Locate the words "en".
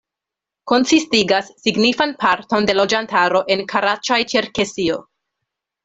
3.57-3.63